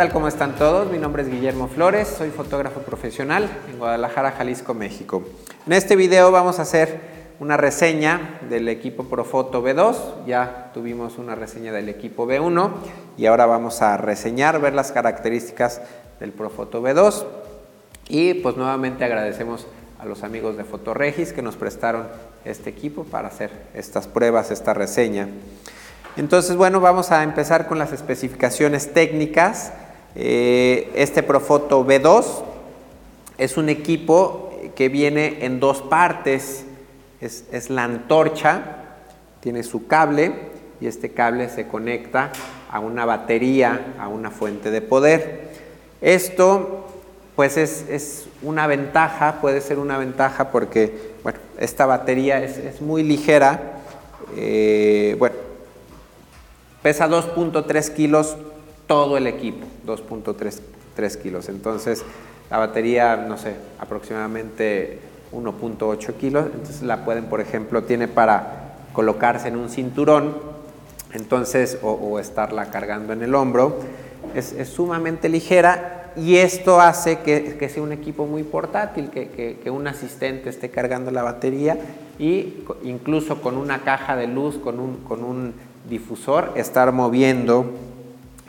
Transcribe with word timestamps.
tal? 0.00 0.12
¿Cómo 0.14 0.28
están 0.28 0.56
todos? 0.56 0.90
Mi 0.90 0.96
nombre 0.96 1.22
es 1.22 1.28
Guillermo 1.28 1.68
Flores, 1.68 2.08
soy 2.08 2.30
fotógrafo 2.30 2.80
profesional 2.80 3.50
en 3.70 3.78
Guadalajara, 3.78 4.30
Jalisco, 4.30 4.72
México. 4.72 5.22
En 5.66 5.74
este 5.74 5.94
video 5.94 6.32
vamos 6.32 6.58
a 6.58 6.62
hacer 6.62 7.00
una 7.38 7.58
reseña 7.58 8.38
del 8.48 8.70
equipo 8.70 9.04
Profoto 9.04 9.62
B2, 9.62 10.24
ya 10.26 10.70
tuvimos 10.72 11.18
una 11.18 11.34
reseña 11.34 11.70
del 11.70 11.90
equipo 11.90 12.26
B1 12.26 12.70
y 13.18 13.26
ahora 13.26 13.44
vamos 13.44 13.82
a 13.82 13.98
reseñar, 13.98 14.58
ver 14.58 14.72
las 14.72 14.90
características 14.90 15.82
del 16.18 16.32
Profoto 16.32 16.80
B2 16.80 17.26
y 18.08 18.32
pues 18.32 18.56
nuevamente 18.56 19.04
agradecemos 19.04 19.66
a 19.98 20.06
los 20.06 20.22
amigos 20.22 20.56
de 20.56 20.64
Fotoregis 20.64 21.34
que 21.34 21.42
nos 21.42 21.56
prestaron 21.56 22.06
este 22.46 22.70
equipo 22.70 23.04
para 23.04 23.28
hacer 23.28 23.50
estas 23.74 24.08
pruebas, 24.08 24.50
esta 24.50 24.72
reseña. 24.72 25.28
Entonces, 26.16 26.56
bueno, 26.56 26.80
vamos 26.80 27.12
a 27.12 27.22
empezar 27.22 27.66
con 27.66 27.78
las 27.78 27.92
especificaciones 27.92 28.94
técnicas. 28.94 29.74
Eh, 30.14 30.90
este 30.94 31.22
Profoto 31.22 31.84
B2 31.84 32.24
es 33.38 33.56
un 33.56 33.68
equipo 33.68 34.52
que 34.74 34.88
viene 34.88 35.44
en 35.44 35.60
dos 35.60 35.82
partes. 35.82 36.64
Es, 37.20 37.44
es, 37.52 37.70
la 37.70 37.84
antorcha, 37.84 38.62
tiene 39.40 39.62
su 39.62 39.86
cable 39.86 40.32
y 40.80 40.86
este 40.86 41.10
cable 41.12 41.48
se 41.48 41.66
conecta 41.66 42.32
a 42.70 42.80
una 42.80 43.04
batería, 43.04 43.94
a 43.98 44.08
una 44.08 44.30
fuente 44.30 44.70
de 44.70 44.80
poder. 44.80 45.50
Esto 46.00 46.86
pues 47.36 47.56
es, 47.56 47.86
es 47.88 48.26
una 48.42 48.66
ventaja, 48.66 49.40
puede 49.40 49.60
ser 49.60 49.78
una 49.78 49.98
ventaja 49.98 50.50
porque 50.50 51.12
bueno, 51.22 51.38
esta 51.58 51.86
batería 51.86 52.42
es, 52.42 52.58
es 52.58 52.80
muy 52.80 53.02
ligera. 53.02 53.80
Eh, 54.36 55.16
bueno, 55.18 55.36
Pesa 56.82 57.08
2.3 57.08 57.92
kilos 57.92 58.36
todo 58.90 59.16
el 59.16 59.28
equipo, 59.28 59.64
2.3 59.86 61.16
kilos. 61.22 61.48
Entonces, 61.48 62.04
la 62.50 62.58
batería, 62.58 63.14
no 63.14 63.38
sé, 63.38 63.54
aproximadamente 63.78 64.98
1.8 65.32 66.14
kilos. 66.14 66.46
Entonces, 66.52 66.82
la 66.82 67.04
pueden, 67.04 67.26
por 67.26 67.40
ejemplo, 67.40 67.84
tiene 67.84 68.08
para 68.08 68.74
colocarse 68.92 69.46
en 69.46 69.54
un 69.54 69.68
cinturón, 69.68 70.34
entonces, 71.12 71.78
o, 71.82 72.18
estarla 72.18 72.72
cargando 72.72 73.12
en 73.12 73.22
el 73.22 73.36
hombro. 73.36 73.78
Es, 74.34 74.56
sumamente 74.68 75.28
ligera 75.28 76.10
y 76.16 76.38
esto 76.38 76.80
hace 76.80 77.20
que, 77.20 77.68
sea 77.72 77.84
un 77.84 77.92
equipo 77.92 78.26
muy 78.26 78.42
portátil, 78.42 79.10
que, 79.10 79.28
que, 79.62 79.70
un 79.70 79.86
asistente 79.86 80.48
esté 80.48 80.70
cargando 80.70 81.12
la 81.12 81.22
batería 81.22 81.78
y 82.18 82.64
incluso 82.82 83.40
con 83.40 83.56
una 83.56 83.82
caja 83.82 84.16
de 84.16 84.26
luz, 84.26 84.58
con 84.58 84.80
un, 84.80 84.96
con 85.04 85.22
un 85.22 85.54
difusor 85.88 86.54
estar 86.56 86.90
moviendo 86.90 87.66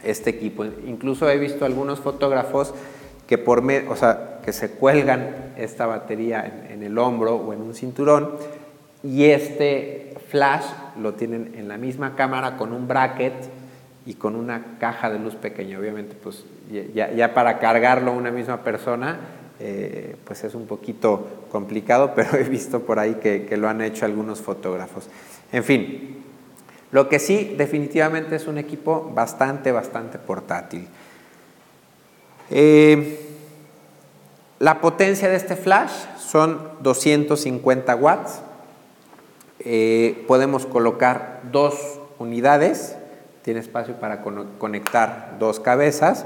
este 0.03 0.29
equipo. 0.29 0.65
Incluso 0.65 1.29
he 1.29 1.37
visto 1.37 1.65
algunos 1.65 1.99
fotógrafos 1.99 2.73
que, 3.27 3.37
por 3.37 3.63
o 3.87 3.95
sea, 3.95 4.39
que 4.43 4.53
se 4.53 4.71
cuelgan 4.71 5.53
esta 5.57 5.85
batería 5.85 6.67
en, 6.69 6.83
el 6.83 6.97
hombro 6.97 7.35
o 7.35 7.53
en 7.53 7.61
un 7.61 7.73
cinturón 7.73 8.31
y 9.03 9.25
este 9.25 10.15
flash 10.27 10.65
lo 10.99 11.13
tienen 11.13 11.53
en 11.55 11.67
la 11.67 11.77
misma 11.77 12.15
cámara 12.15 12.57
con 12.57 12.73
un 12.73 12.87
bracket 12.87 13.33
y 14.05 14.15
con 14.15 14.35
una 14.35 14.77
caja 14.79 15.09
de 15.09 15.19
luz 15.19 15.35
pequeña. 15.35 15.79
Obviamente, 15.79 16.15
pues 16.21 16.43
ya, 16.93 17.33
para 17.33 17.59
cargarlo 17.59 18.11
una 18.11 18.31
misma 18.31 18.63
persona, 18.63 19.19
eh, 19.59 20.15
pues 20.25 20.43
es 20.43 20.55
un 20.55 20.65
poquito 20.65 21.45
complicado, 21.51 22.11
pero 22.15 22.35
he 22.37 22.43
visto 22.43 22.81
por 22.81 22.99
ahí 22.99 23.15
que, 23.15 23.45
que 23.45 23.57
lo 23.57 23.69
han 23.69 23.81
hecho 23.81 24.05
algunos 24.05 24.41
fotógrafos. 24.41 25.07
En 25.51 25.63
fin, 25.63 26.20
lo 26.91 27.07
que 27.07 27.19
sí, 27.19 27.55
definitivamente 27.57 28.35
es 28.35 28.47
un 28.47 28.57
equipo 28.57 29.11
bastante, 29.13 29.71
bastante 29.71 30.19
portátil. 30.19 30.87
Eh, 32.49 33.17
la 34.59 34.81
potencia 34.81 35.29
de 35.29 35.37
este 35.37 35.55
flash 35.55 35.91
son 36.19 36.59
250 36.81 37.95
watts. 37.95 38.41
Eh, 39.59 40.25
podemos 40.27 40.65
colocar 40.65 41.41
dos 41.51 41.99
unidades. 42.19 42.97
Tiene 43.41 43.61
espacio 43.61 43.95
para 43.95 44.21
conectar 44.21 45.37
dos 45.39 45.61
cabezas. 45.61 46.25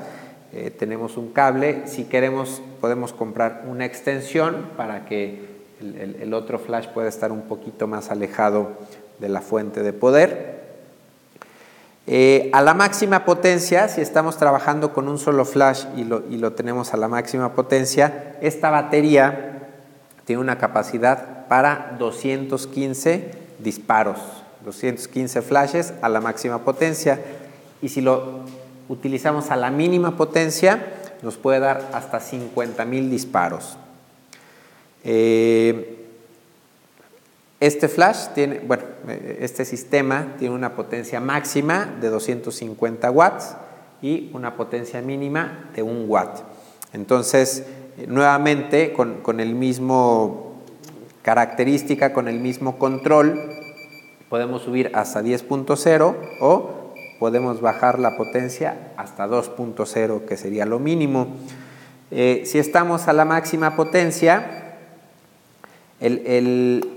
Eh, 0.52 0.72
tenemos 0.72 1.16
un 1.16 1.32
cable. 1.32 1.84
Si 1.86 2.06
queremos, 2.06 2.64
podemos 2.82 3.14
comprar 3.14 3.66
una 3.68 3.86
extensión 3.86 4.72
para 4.76 5.06
que 5.06 5.54
el 5.80 6.34
otro 6.34 6.58
flash 6.58 6.88
pueda 6.88 7.08
estar 7.08 7.32
un 7.32 7.44
poquito 7.44 7.86
más 7.86 8.10
alejado 8.10 8.72
de 9.20 9.30
la 9.30 9.42
fuente 9.42 9.84
de 9.84 9.94
poder. 9.94 10.56
Eh, 12.08 12.52
a 12.54 12.62
la 12.62 12.76
máxima 12.76 13.26
potencia, 13.26 13.88
si 13.88 14.00
estamos 14.00 14.38
trabajando 14.38 14.94
con 14.94 15.10
un 15.10 15.18
solo 15.18 15.44
flash 15.44 15.86
y 15.96 16.04
lo, 16.04 16.54
tenemos 16.54 16.94
a 16.94 16.98
la 16.98 17.08
máxima 17.08 17.54
potencia, 17.54 18.36
esta 18.42 18.70
batería 18.70 19.70
tiene 20.26 20.42
una 20.42 20.60
capacidad 20.60 21.48
para 21.48 21.96
215 21.98 23.32
disparos, 23.60 24.20
215 24.64 25.42
flashes 25.42 25.94
a 26.02 26.10
la 26.10 26.22
máxima 26.22 26.60
potencia. 26.60 27.20
Y 27.82 27.90
si 27.90 28.02
lo 28.02 28.42
utilizamos 28.88 29.50
a 29.50 29.56
la 29.56 29.72
mínima 29.72 30.16
potencia, 30.16 30.86
nos 31.24 31.38
puede 31.38 31.60
dar 31.60 31.90
hasta 31.92 32.20
50.000 32.20 33.10
disparos. 33.10 33.78
Eh, 35.04 35.95
este 37.66 37.88
flash 37.88 38.28
tiene, 38.36 38.60
bueno, 38.60 38.84
este 39.40 39.66
sistema 39.66 40.36
tiene 40.38 40.54
una 40.54 40.76
potencia 40.76 41.20
máxima 41.20 41.98
de 42.00 42.10
250 42.10 43.10
watts 43.10 43.56
y 44.04 44.30
una 44.34 44.56
potencia 44.56 45.02
mínima 45.02 45.72
de 45.74 45.82
1 45.82 46.06
watt. 46.06 46.42
Entonces, 46.94 47.66
nuevamente, 48.08 48.94
con, 48.94 49.40
el 49.40 49.56
mismo 49.56 50.62
característica, 51.24 52.14
con 52.14 52.28
el 52.28 52.40
mismo 52.40 52.78
control, 52.78 53.42
podemos 54.30 54.62
subir 54.62 54.92
hasta 54.94 55.24
10.0 55.24 56.16
o 56.42 56.94
podemos 57.20 57.62
bajar 57.62 57.98
la 57.98 58.16
potencia 58.16 58.92
hasta 58.96 59.28
2.0, 59.28 60.26
que 60.26 60.38
sería 60.38 60.66
lo 60.66 60.78
mínimo. 60.78 61.30
Eh, 62.12 62.44
si 62.46 62.60
estamos 62.60 63.08
a 63.08 63.14
la 63.14 63.26
máxima 63.26 63.76
potencia, 63.76 64.78
el, 66.00 66.22
el 66.28 66.95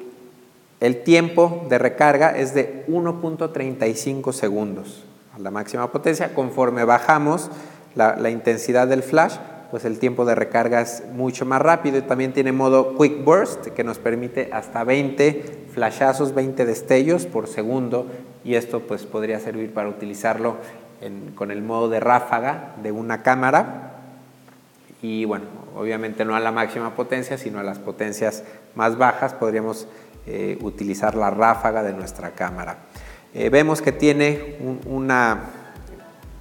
tiempo 1.02 1.66
de 1.68 1.78
recarga 1.78 2.36
es 2.36 2.54
de 2.54 2.86
1.35 2.88 4.32
segundos 4.32 5.04
a 5.34 5.38
la 5.38 5.50
máxima 5.50 5.90
potencia. 5.90 6.34
Conforme 6.34 6.84
bajamos 6.84 7.50
la, 7.94 8.30
intensidad 8.30 8.86
del 8.86 9.02
flash, 9.02 9.36
pues 9.70 9.84
el 9.84 9.98
tiempo 9.98 10.24
de 10.24 10.34
recarga 10.34 10.80
es 10.80 11.02
mucho 11.12 11.44
más 11.44 11.60
rápido 11.60 11.98
y 11.98 12.02
también 12.02 12.32
tiene 12.32 12.52
modo 12.52 12.96
Quick 12.96 13.24
Burst 13.24 13.66
que 13.68 13.84
nos 13.84 13.98
permite 13.98 14.50
hasta 14.52 14.84
20 14.84 15.66
flashazos, 15.74 16.34
20 16.34 16.64
destellos 16.64 17.26
por 17.26 17.48
segundo 17.48 18.06
y 18.44 18.54
esto 18.54 18.80
pues 18.80 19.04
podría 19.04 19.40
servir 19.40 19.74
para 19.74 19.88
utilizarlo 19.88 20.56
con 21.34 21.50
el 21.50 21.62
modo 21.62 21.88
de 21.88 22.00
ráfaga 22.00 22.74
de 22.82 22.92
una 22.92 23.22
cámara 23.22 23.88
y 25.00 25.24
bueno, 25.24 25.44
obviamente 25.76 26.24
no 26.24 26.34
a 26.34 26.40
la 26.40 26.50
máxima 26.50 26.94
potencia, 26.94 27.38
sino 27.38 27.60
a 27.60 27.62
las 27.62 27.78
potencias 27.78 28.42
más 28.74 28.98
bajas 28.98 29.32
podríamos 29.34 29.86
eh, 30.30 30.58
utilizar 30.60 31.14
la 31.14 31.30
ráfaga 31.30 31.82
de 31.82 31.94
nuestra 31.94 32.32
cámara. 32.32 32.76
Eh, 33.32 33.48
vemos 33.48 33.80
que 33.80 33.92
tiene 33.92 34.58
una 34.84 35.40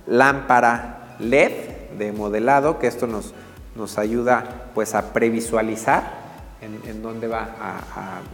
lámpara 0.06 1.16
LED 1.20 1.52
de 1.98 2.12
modelado, 2.12 2.80
que 2.80 2.88
esto 2.88 3.08
nos, 3.08 3.34
nos 3.78 3.98
ayuda 3.98 4.72
pues 4.74 4.94
a 4.94 5.14
previsualizar 5.14 6.04
en, 6.62 7.02
dónde 7.02 7.30
va 7.30 7.48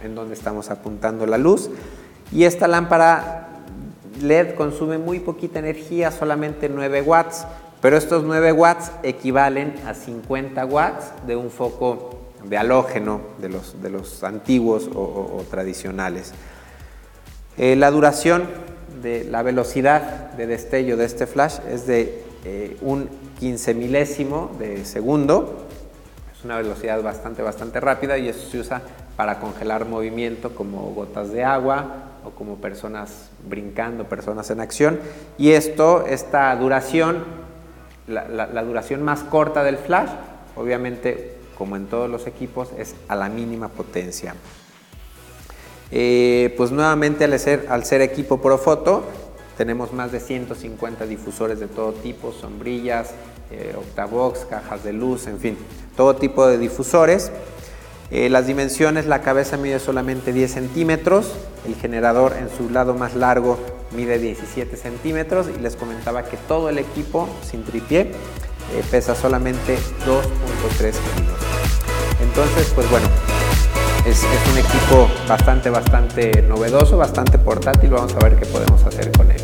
en 0.02 0.16
dónde 0.16 0.34
estamos 0.34 0.70
apuntando 0.70 1.24
la 1.24 1.38
luz. 1.38 1.70
Y 2.32 2.42
esta 2.42 2.66
lámpara 2.66 3.62
LED 4.20 4.56
consume 4.56 4.98
muy 4.98 5.20
poquita 5.20 5.60
energía, 5.60 6.10
solamente 6.10 6.68
9 6.68 7.02
watts, 7.02 7.46
pero 7.80 7.96
estos 7.96 8.24
9 8.24 8.50
watts 8.50 8.90
equivalen 9.04 9.74
a 9.86 9.94
50 9.94 10.66
watts 10.66 11.12
de 11.28 11.36
un 11.36 11.48
foco 11.48 12.23
de 12.48 12.56
halógeno 12.58 13.20
de 13.38 13.48
los, 13.48 13.80
de 13.82 13.90
los 13.90 14.22
antiguos 14.24 14.90
o, 14.94 15.44
tradicionales. 15.50 16.32
Eh, 17.56 17.76
la 17.76 17.90
duración 17.90 18.44
de 19.02 19.24
la 19.24 19.42
velocidad 19.42 20.32
de 20.32 20.46
destello 20.46 20.96
de 20.96 21.04
este 21.04 21.26
flash 21.26 21.58
es 21.70 21.86
de 21.86 22.24
eh, 22.44 22.76
un 22.82 23.08
15 23.38 23.74
milésimo 23.74 24.50
de 24.58 24.84
segundo. 24.84 25.66
Es 26.36 26.44
una 26.44 26.56
velocidad 26.56 27.02
bastante, 27.02 27.42
bastante 27.42 27.80
rápida 27.80 28.18
y 28.18 28.28
eso 28.28 28.48
se 28.50 28.58
usa 28.58 28.82
para 29.16 29.38
congelar 29.38 29.86
movimiento 29.86 30.54
como 30.54 30.90
gotas 30.94 31.30
de 31.32 31.44
agua 31.44 32.10
o 32.24 32.30
como 32.30 32.56
personas 32.56 33.30
brincando, 33.48 34.04
personas 34.04 34.50
en 34.50 34.60
acción. 34.60 34.98
Y 35.38 35.52
esto, 35.52 36.04
esta 36.06 36.54
duración, 36.56 37.24
la, 38.08 38.26
la 38.28 38.64
duración 38.64 39.02
más 39.02 39.22
corta 39.22 39.62
del 39.62 39.78
flash, 39.78 40.10
obviamente 40.56 41.33
como 41.56 41.76
en 41.76 41.86
todos 41.86 42.10
los 42.10 42.26
equipos, 42.26 42.68
es 42.78 42.94
a 43.08 43.16
la 43.16 43.28
mínima 43.28 43.68
potencia. 43.68 44.34
Eh, 45.90 46.54
pues 46.56 46.72
nuevamente 46.72 47.24
al 47.24 47.38
ser, 47.38 47.66
al 47.68 47.84
ser 47.84 48.00
equipo 48.00 48.40
Profoto, 48.40 49.04
tenemos 49.56 49.92
más 49.92 50.10
de 50.12 50.20
150 50.20 51.06
difusores 51.06 51.60
de 51.60 51.68
todo 51.68 51.92
tipo, 51.92 52.32
sombrillas, 52.32 53.10
eh, 53.50 53.74
octavox, 53.76 54.46
cajas 54.46 54.82
de 54.82 54.92
luz, 54.92 55.26
en 55.26 55.38
fin, 55.38 55.56
todo 55.96 56.16
tipo 56.16 56.46
de 56.46 56.58
difusores. 56.58 57.30
Eh, 58.10 58.28
las 58.28 58.46
dimensiones, 58.46 59.06
la 59.06 59.22
cabeza 59.22 59.56
mide 59.56 59.78
solamente 59.78 60.32
10 60.32 60.52
centímetros, 60.52 61.32
el 61.66 61.74
generador 61.76 62.34
en 62.34 62.48
su 62.50 62.70
lado 62.70 62.94
más 62.94 63.14
largo 63.14 63.58
mide 63.92 64.18
17 64.18 64.76
centímetros 64.76 65.46
y 65.56 65.60
les 65.60 65.76
comentaba 65.76 66.24
que 66.24 66.36
todo 66.36 66.68
el 66.68 66.78
equipo 66.78 67.28
sin 67.48 67.64
tripié 67.64 68.00
eh, 68.00 68.12
pesa 68.90 69.14
solamente 69.14 69.76
2.3 70.06 70.92
kilos. 70.92 71.43
Entonces, 72.24 72.72
pues 72.74 72.90
bueno, 72.90 73.06
es, 74.06 74.24
un 74.50 74.58
equipo 74.58 75.08
bastante, 75.28 75.68
bastante 75.68 76.42
novedoso, 76.42 76.96
bastante 76.96 77.38
portátil. 77.38 77.90
Vamos 77.90 78.14
a 78.14 78.18
ver 78.18 78.36
qué 78.36 78.46
podemos 78.46 78.82
hacer 78.82 79.12
con 79.12 79.30
él. 79.30 79.43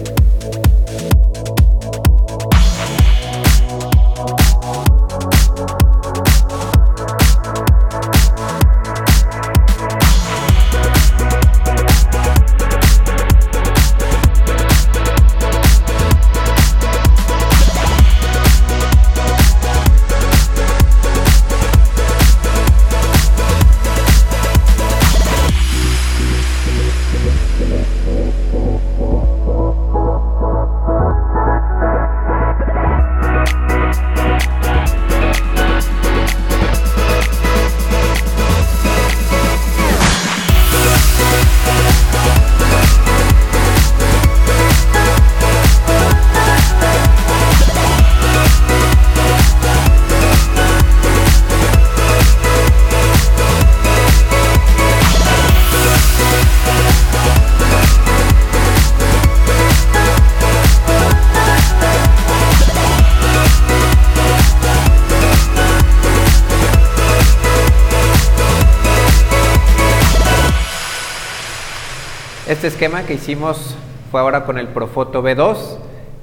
Este 72.61 72.69
esquema 72.69 73.05
que 73.05 73.15
hicimos 73.15 73.75
fue 74.11 74.21
ahora 74.21 74.45
con 74.45 74.59
el 74.59 74.69
Profoto 74.69 75.23
B2. 75.23 75.79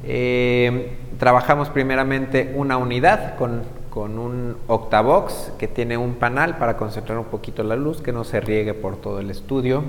Eh, 0.05 0.91
trabajamos 1.17 1.69
primeramente 1.69 2.53
una 2.55 2.77
unidad 2.77 3.35
con, 3.37 3.63
con, 3.89 4.19
un 4.19 4.55
Octavox 4.67 5.53
que 5.57 5.67
tiene 5.67 5.97
un 5.97 6.13
panel 6.13 6.53
para 6.53 6.77
concentrar 6.77 7.17
un 7.17 7.25
poquito 7.25 7.63
la 7.63 7.75
luz, 7.75 8.03
que 8.03 8.11
no 8.11 8.23
se 8.23 8.39
riegue 8.39 8.75
por 8.75 8.97
todo 8.97 9.19
el 9.19 9.31
estudio. 9.31 9.83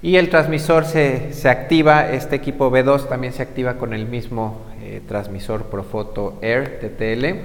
Y 0.00 0.16
el 0.16 0.30
transmisor 0.30 0.86
se, 0.86 1.34
se 1.34 1.50
activa, 1.50 2.08
este 2.08 2.36
equipo 2.36 2.70
B2 2.70 3.06
también 3.06 3.34
se 3.34 3.42
activa 3.42 3.74
con 3.74 3.92
el 3.92 4.06
mismo 4.06 4.62
eh, 4.80 5.02
transmisor 5.06 5.64
Profoto 5.64 6.38
Air 6.40 6.80
TTL. 6.80 7.42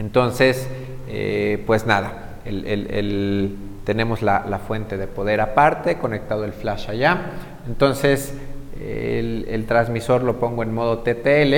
Entonces, 0.00 0.68
eh, 1.06 1.62
pues 1.68 1.86
nada, 1.86 2.40
el, 2.44 2.66
el 2.66 3.56
tenemos 3.86 4.20
la, 4.20 4.60
fuente 4.66 4.98
de 4.98 5.06
poder 5.06 5.40
aparte, 5.40 5.96
conectado 5.96 6.44
el 6.44 6.52
flash 6.52 6.90
allá. 6.90 7.30
Entonces 7.68 8.34
el, 8.80 9.64
transmisor 9.68 10.24
lo 10.24 10.40
pongo 10.40 10.64
en 10.64 10.74
modo 10.74 10.98
TTL 10.98 11.54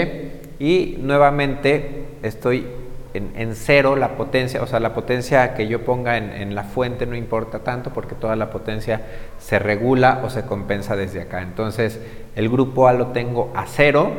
y 0.62 0.98
nuevamente 1.00 2.04
estoy 2.22 2.66
en, 3.14 3.54
cero 3.54 3.96
la 3.96 4.10
potencia, 4.16 4.62
o 4.62 4.66
sea, 4.66 4.78
la 4.78 4.92
potencia 4.92 5.54
que 5.54 5.68
yo 5.68 5.86
ponga 5.86 6.18
en, 6.18 6.30
en, 6.30 6.54
la 6.54 6.64
fuente 6.64 7.06
no 7.06 7.16
importa 7.16 7.60
tanto 7.60 7.90
porque 7.94 8.14
toda 8.14 8.36
la 8.36 8.50
potencia 8.50 9.00
se 9.38 9.58
regula 9.58 10.20
o 10.22 10.28
se 10.28 10.42
compensa 10.42 10.96
desde 10.96 11.22
acá. 11.22 11.40
Entonces 11.40 11.98
el 12.36 12.50
grupo 12.50 12.88
A 12.88 12.92
lo 12.92 13.08
tengo 13.08 13.50
a 13.56 13.64
cero. 13.66 14.12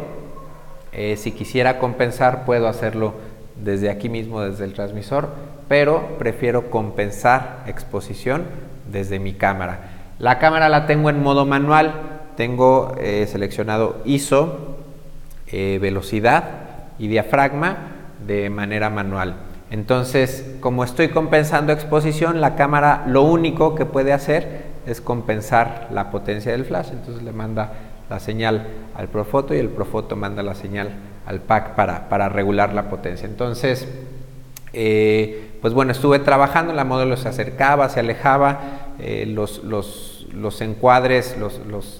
Eh, 0.94 1.16
si 1.16 1.32
quisiera 1.32 1.78
compensar 1.78 2.44
puedo 2.44 2.68
hacerlo 2.68 3.14
desde 3.64 3.92
aquí 3.92 4.10
mismo, 4.10 4.42
desde 4.42 4.66
el 4.66 4.74
transmisor 4.74 5.30
pero 5.70 6.18
prefiero 6.18 6.70
compensar 6.70 7.64
exposición 7.68 8.44
desde 8.92 9.20
mi 9.20 9.34
cámara. 9.34 9.80
La 10.18 10.40
cámara 10.40 10.68
la 10.68 10.86
tengo 10.86 11.10
en 11.10 11.24
modo 11.24 11.46
manual, 11.46 11.94
tengo 12.36 12.96
eh, 13.00 13.26
seleccionado 13.32 14.02
ISO, 14.04 14.78
eh, 15.48 15.78
velocidad 15.82 16.44
y 16.98 17.08
diafragma 17.08 17.78
de 18.28 18.50
manera 18.50 18.90
manual. 18.90 19.36
Entonces, 19.72 20.58
como 20.60 20.84
estoy 20.84 21.10
compensando 21.10 21.72
exposición, 21.72 22.42
la 22.42 22.56
cámara 22.56 23.04
lo 23.08 23.22
único 23.22 23.76
que 23.76 23.86
puede 23.86 24.12
hacer 24.12 24.64
es 24.88 25.00
compensar 25.00 25.88
la 25.92 26.10
potencia 26.10 26.52
del 26.52 26.66
flash. 26.66 26.90
Entonces 26.92 27.24
le 27.24 27.32
manda 27.32 27.74
la 28.10 28.20
señal 28.20 28.66
al 28.96 29.08
Profoto 29.08 29.54
y 29.54 29.60
el 29.60 29.70
Profoto 29.70 30.16
manda 30.16 30.42
la 30.42 30.56
señal 30.56 30.90
al 31.28 31.42
pack 31.42 31.76
para, 31.76 32.10
para 32.10 32.28
regular 32.28 32.74
la 32.74 32.90
potencia. 32.90 33.28
Entonces, 33.28 33.88
eh, 34.74 35.49
pues 35.62 35.74
bueno, 35.74 35.92
estuve 35.92 36.20
trabajando, 36.20 36.74
la 36.74 36.86
modelo 36.86 37.18
se 37.18 37.28
acercaba, 37.28 37.90
se 37.90 38.00
alejaba, 38.00 38.60
eh, 39.00 39.26
los, 39.28 39.64
los, 39.64 40.28
los, 40.34 40.62
encuadres 40.62 41.38
los, 41.40 41.60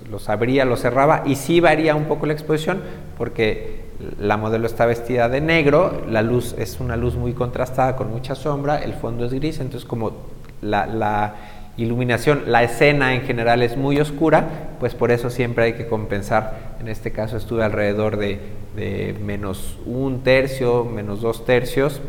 los, 0.10 0.30
abría, 0.30 0.66
los 0.66 0.82
cerraba 0.82 1.24
y 1.26 1.36
sí 1.36 1.60
varía 1.60 1.96
un 1.96 2.06
poco 2.06 2.26
la 2.26 2.34
exposición 2.34 2.82
porque 3.18 3.90
la 4.20 4.38
modelo 4.38 4.66
está 4.66 4.86
vestida 4.86 5.28
de 5.28 5.42
negro, 5.42 6.04
la 6.10 6.22
luz 6.22 6.56
es 6.58 6.80
una 6.80 6.96
luz 6.96 7.16
muy 7.16 7.34
contrastada 7.34 7.96
con 7.96 8.10
mucha 8.12 8.36
sombra, 8.36 8.78
el 8.78 8.94
fondo 8.94 9.26
es 9.26 9.34
gris, 9.34 9.60
entonces 9.60 9.88
como 9.88 10.14
la, 10.62 10.86
la 10.86 11.36
iluminación, 11.76 12.44
la 12.48 12.64
escena 12.64 13.14
en 13.14 13.22
general 13.22 13.62
es 13.62 13.76
muy 13.76 14.00
oscura, 14.00 14.48
pues 14.80 14.96
por 14.96 15.12
eso 15.12 15.30
siempre 15.30 15.66
hay 15.66 15.74
que 15.74 15.88
compensar. 15.88 16.76
En 16.80 16.88
este 16.88 17.12
caso 17.12 17.38
estuve 17.38 17.64
alrededor 17.64 18.18
de, 18.18 18.40
de 18.76 19.16
menos 19.26 19.78
un 19.86 20.22
tercio, 20.24 20.86
menos 20.86 21.22
dos 21.22 21.46
tercios, 21.46 22.02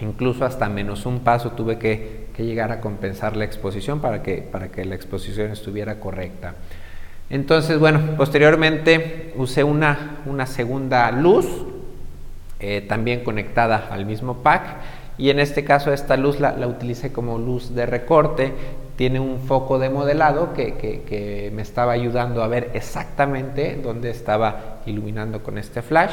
incluso 0.00 0.44
hasta 0.44 0.68
menos 0.68 1.06
un 1.06 1.20
paso 1.20 1.50
tuve 1.52 1.78
que, 1.78 2.24
llegar 2.38 2.72
a 2.72 2.80
compensar 2.80 3.36
la 3.36 3.44
exposición 3.44 4.00
para 4.00 4.22
que, 4.22 4.38
para 4.38 4.68
que 4.68 4.84
la 4.84 4.96
exposición 4.96 5.52
estuviera 5.52 6.00
correcta. 6.00 6.54
Entonces, 7.30 7.78
bueno, 7.78 8.00
posteriormente 8.16 9.32
usé 9.36 9.62
una, 9.62 10.18
una 10.26 10.46
segunda 10.46 11.10
luz, 11.12 11.46
eh, 12.58 12.84
también 12.88 13.22
conectada 13.22 13.88
al 13.90 14.04
mismo 14.04 14.38
pack, 14.38 14.62
y 15.16 15.30
en 15.30 15.38
este 15.38 15.64
caso 15.64 15.92
esta 15.92 16.16
luz 16.16 16.40
la, 16.40 16.56
la 16.56 16.66
utilicé 16.66 17.12
como 17.12 17.38
luz 17.38 17.72
de 17.74 17.86
recorte, 17.86 18.52
tiene 18.96 19.20
un 19.20 19.40
foco 19.40 19.78
de 19.78 19.90
modelado 19.90 20.54
que, 20.54 20.74
que, 20.74 21.02
que 21.02 21.50
me 21.54 21.62
estaba 21.62 21.92
ayudando 21.92 22.42
a 22.42 22.48
ver 22.48 22.70
exactamente 22.74 23.78
dónde 23.82 24.10
estaba 24.10 24.80
iluminando 24.86 25.42
con 25.42 25.58
este 25.58 25.82
flash. 25.82 26.12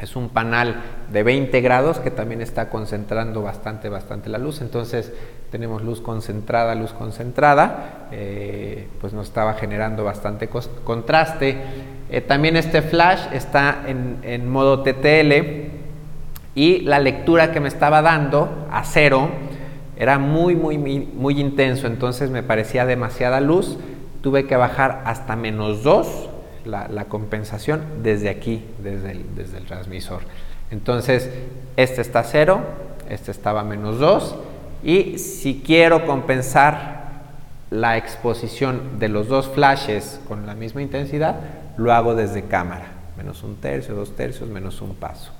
Es 0.00 0.14
un 0.14 0.28
panel 0.28 0.76
de 1.10 1.24
20 1.24 1.60
grados 1.60 1.98
que 1.98 2.12
también 2.12 2.40
está 2.40 2.70
concentrando 2.70 3.42
bastante, 3.42 3.88
bastante 3.88 4.28
la 4.28 4.38
luz. 4.38 4.60
Entonces 4.60 5.12
tenemos 5.50 5.82
luz 5.82 6.00
concentrada, 6.00 6.76
luz 6.76 6.92
concentrada. 6.92 8.08
Eh, 8.12 8.86
pues 9.00 9.12
nos 9.12 9.26
estaba 9.26 9.54
generando 9.54 10.04
bastante 10.04 10.48
contraste. 10.84 11.56
Eh, 12.10 12.20
también 12.20 12.56
este 12.56 12.80
flash 12.80 13.20
está 13.32 13.82
en, 13.88 14.18
en, 14.22 14.48
modo 14.48 14.82
TTL 14.82 15.32
y 16.54 16.80
la 16.82 17.00
lectura 17.00 17.50
que 17.50 17.58
me 17.58 17.68
estaba 17.68 18.00
dando 18.00 18.68
a 18.70 18.84
cero 18.84 19.28
era 19.96 20.20
muy, 20.20 20.54
muy, 20.54 20.78
muy 20.78 21.40
intenso. 21.40 21.88
Entonces 21.88 22.30
me 22.30 22.44
parecía 22.44 22.86
demasiada 22.86 23.40
luz. 23.40 23.76
Tuve 24.22 24.46
que 24.46 24.54
bajar 24.54 25.02
hasta 25.04 25.34
menos 25.34 25.82
2 25.82 26.27
la, 26.68 27.04
compensación 27.06 27.82
desde 28.02 28.28
aquí, 28.28 28.64
desde 28.82 29.12
el, 29.12 29.34
desde 29.34 29.58
el 29.58 29.64
transmisor. 29.64 30.20
Entonces, 30.70 31.30
este 31.76 32.00
está 32.00 32.22
cero, 32.24 32.60
este 33.08 33.30
estaba 33.30 33.64
menos 33.64 33.98
2 33.98 34.36
y 34.82 35.18
si 35.18 35.62
quiero 35.64 36.06
compensar 36.06 36.98
la 37.70 37.96
exposición 37.96 38.98
de 38.98 39.08
los 39.08 39.28
dos 39.28 39.48
flashes 39.48 40.20
con 40.28 40.46
la 40.46 40.54
misma 40.54 40.82
intensidad, 40.82 41.36
lo 41.76 41.92
hago 41.92 42.14
desde 42.14 42.44
cámara, 42.44 42.86
menos 43.16 43.42
un 43.42 43.56
tercio, 43.56 43.94
dos 43.94 44.16
tercios, 44.16 44.48
menos 44.48 44.80
un 44.80 44.94
paso. 44.94 45.32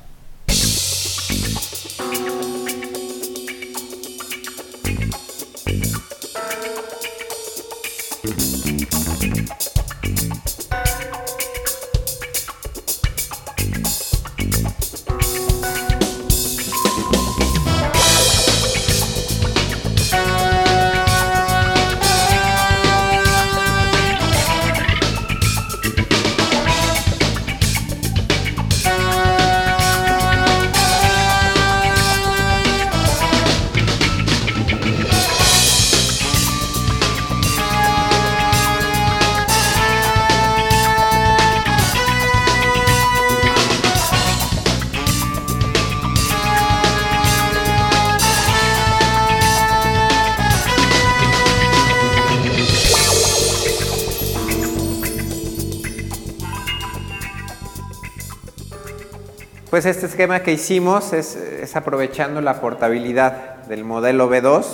Pues 59.70 59.84
este 59.84 60.06
esquema 60.06 60.40
que 60.40 60.50
hicimos 60.50 61.12
es, 61.12 61.76
aprovechando 61.76 62.40
la 62.40 62.58
portabilidad 62.58 63.56
del 63.66 63.84
modelo 63.84 64.30
B2, 64.30 64.64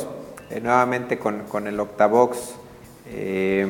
eh, 0.51 0.61
nuevamente 0.61 1.19
con, 1.19 1.67
el 1.67 1.81
Octavox 1.81 2.55
eh, 3.09 3.67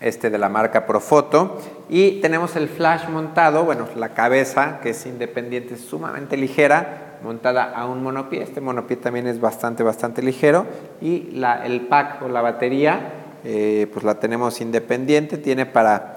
este 0.00 0.30
de 0.30 0.38
la 0.38 0.48
marca 0.48 0.86
Profoto. 0.86 1.58
Y 1.88 2.20
tenemos 2.20 2.54
el 2.54 2.68
flash 2.68 3.08
montado, 3.08 3.64
bueno, 3.64 3.88
la 3.96 4.10
cabeza 4.14 4.78
que 4.80 4.90
es 4.90 5.06
independiente, 5.06 5.76
sumamente 5.76 6.36
ligera, 6.36 7.18
montada 7.24 7.72
a 7.74 7.86
un 7.86 8.04
monopié, 8.04 8.44
este 8.44 8.60
monopié 8.60 8.96
también 8.96 9.26
es 9.26 9.40
bastante, 9.40 9.82
bastante 9.82 10.22
ligero. 10.22 10.66
Y 11.00 11.32
la, 11.32 11.66
el 11.66 11.80
pack 11.88 12.22
o 12.22 12.28
la 12.28 12.42
batería 12.42 13.12
eh, 13.42 13.88
pues 13.92 14.04
la 14.04 14.20
tenemos 14.20 14.60
independiente, 14.60 15.36
tiene 15.36 15.66
para 15.66 16.16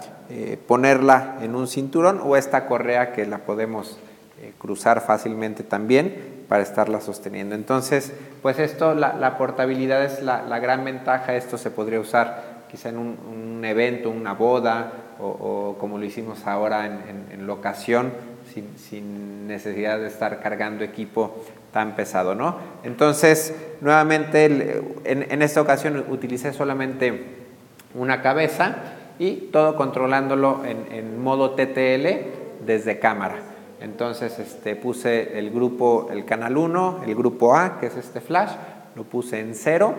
ponerla 0.65 1.39
en 1.41 1.55
un 1.55 1.67
cinturón 1.67 2.21
o 2.23 2.37
esta 2.37 2.65
correa 2.65 3.11
que 3.11 3.25
la 3.25 3.39
podemos 3.39 3.99
eh, 4.41 4.53
cruzar 4.57 5.01
fácilmente 5.01 5.61
también 5.61 6.15
para 6.49 6.63
estarla 6.63 6.99
sosteniendo. 6.99 7.53
Entonces, 7.53 8.11
pues 8.41 8.57
esto, 8.57 8.95
la, 8.95 9.37
portabilidad 9.37 10.03
es 10.03 10.23
la, 10.23 10.57
gran 10.57 10.83
ventaja, 10.83 11.35
esto 11.35 11.59
se 11.59 11.69
podría 11.69 11.99
usar 11.99 12.63
quizá 12.71 12.89
en 12.89 12.97
un, 12.97 13.63
evento, 13.63 14.09
una 14.09 14.33
boda 14.33 14.93
o, 15.19 15.75
como 15.79 15.99
lo 15.99 16.05
hicimos 16.05 16.47
ahora 16.47 16.87
en, 16.87 17.45
locación, 17.45 18.13
sin, 18.77 19.45
necesidad 19.47 19.99
de 19.99 20.07
estar 20.07 20.41
cargando 20.41 20.83
equipo 20.83 21.45
tan 21.71 21.95
pesado, 21.95 22.33
¿no? 22.33 22.55
Entonces, 22.83 23.55
nuevamente, 23.79 24.81
en, 25.03 25.41
esta 25.43 25.61
ocasión 25.61 26.03
utilicé 26.09 26.51
solamente 26.51 27.25
una 27.93 28.23
cabeza 28.23 28.77
y 29.19 29.49
todo 29.51 29.75
controlándolo 29.75 30.63
en 30.65 31.21
modo 31.21 31.51
TTL 31.51 32.65
desde 32.65 32.97
cámara. 32.97 33.50
Entonces 33.81 34.37
este, 34.37 34.75
puse 34.75 35.39
el 35.39 35.49
grupo, 35.49 36.09
el 36.11 36.23
canal 36.23 36.55
1, 36.55 37.01
el 37.05 37.15
grupo 37.15 37.55
A, 37.55 37.79
que 37.79 37.87
es 37.87 37.95
este 37.95 38.21
flash, 38.21 38.51
lo 38.95 39.03
puse 39.03 39.39
en 39.39 39.55
cero. 39.55 39.95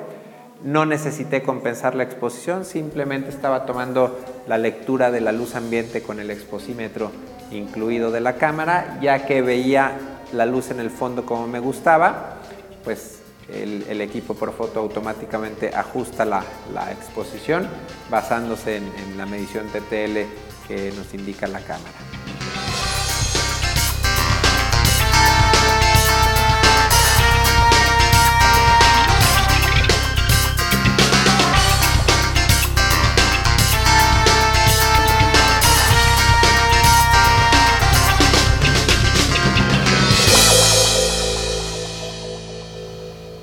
No 0.62 0.86
necesité 0.86 1.42
compensar 1.42 1.96
la 1.96 2.04
exposición, 2.04 2.64
simplemente 2.64 3.30
estaba 3.30 3.66
tomando 3.66 4.20
la 4.46 4.56
lectura 4.58 5.10
de 5.10 5.20
la 5.20 5.32
luz 5.32 5.56
ambiente 5.56 6.02
con 6.02 6.20
el 6.20 6.30
exposímetro 6.30 7.10
incluido 7.50 8.12
de 8.12 8.20
la 8.20 8.36
cámara, 8.36 8.98
ya 9.02 9.26
que 9.26 9.42
veía 9.42 9.98
la 10.32 10.46
luz 10.46 10.70
en 10.70 10.78
el 10.78 10.90
fondo 10.90 11.26
como 11.26 11.48
me 11.48 11.58
gustaba, 11.58 12.36
pues 12.84 13.18
el, 13.52 14.00
equipo 14.00 14.34
por 14.34 14.52
foto 14.52 14.78
automáticamente 14.78 15.74
ajusta 15.74 16.24
la, 16.24 16.44
exposición 16.92 17.68
basándose 18.08 18.76
en 18.76 19.18
la 19.18 19.26
medición 19.26 19.66
TTL 19.66 20.68
que 20.68 20.92
nos 20.96 21.12
indica 21.12 21.48
la 21.48 21.60
cámara. 21.60 22.21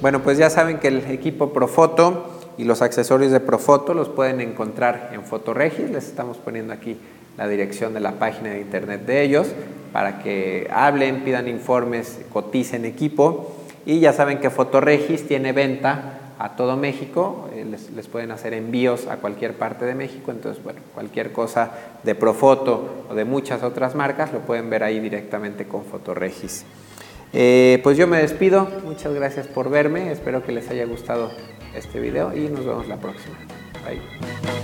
Bueno, 0.02 0.24
pues 0.24 0.38
ya 0.38 0.50
saben 0.50 0.80
que 0.80 0.88
el 0.88 1.12
equipo 1.12 1.52
Profoto 1.52 2.30
y 2.58 2.64
los 2.64 2.82
accesorios 2.82 3.34
de 3.34 3.42
Profoto 3.42 3.94
los 3.94 4.08
pueden 4.08 4.40
encontrar 4.40 5.10
en 5.12 5.24
Fotoregis. 5.24 5.90
Les 5.90 6.08
estamos 6.08 6.38
poniendo 6.38 6.72
aquí 6.72 6.98
la 7.38 7.50
dirección 7.50 7.94
de 7.94 8.00
la 8.00 8.14
página 8.14 8.52
de 8.52 8.62
internet 8.62 9.06
de 9.06 9.24
ellos 9.24 9.48
para 9.92 10.20
que 10.20 10.70
hablen, 10.72 11.26
pidan 11.26 11.50
informes, 11.50 12.22
coticen 12.32 12.86
equipo. 12.86 13.58
Y 13.86 14.00
ya 14.00 14.14
saben 14.14 14.40
que 14.40 14.50
Fotoregis 14.50 15.28
tiene 15.28 15.52
venta 15.52 16.20
a 16.40 16.56
todo 16.56 16.78
México, 16.78 17.50
eh, 17.54 17.66
les, 17.70 17.92
les, 17.92 18.08
pueden 18.08 18.32
hacer 18.32 18.54
envíos 18.54 19.08
a 19.08 19.18
cualquier 19.18 19.56
parte 19.56 19.84
de 19.84 19.94
México, 19.94 20.32
entonces 20.32 20.64
bueno, 20.64 20.80
cualquier 20.94 21.34
cosa 21.34 21.72
de 22.04 22.16
Profoto 22.16 23.04
o 23.10 23.14
de 23.14 23.26
muchas 23.26 23.62
otras 23.62 23.94
marcas 23.94 24.32
lo 24.32 24.40
pueden 24.40 24.70
ver 24.70 24.84
ahí 24.84 25.02
directamente 25.02 25.66
con 25.68 25.84
Fotoregis. 25.84 26.64
Eh, 27.34 27.80
pues 27.84 27.98
yo 27.98 28.08
me 28.08 28.18
despido, 28.18 28.68
muchas 28.84 29.14
gracias 29.14 29.48
por 29.48 29.70
verme, 29.70 30.12
espero 30.12 30.44
que 30.44 30.52
les 30.52 30.70
haya 30.70 30.86
gustado 30.86 31.32
este 31.76 32.00
video 32.00 32.36
y 32.36 32.50
nos 32.50 32.66
vemos 32.66 32.88
la 32.88 32.98
próxima. 32.98 33.38
Bye. 33.86 34.59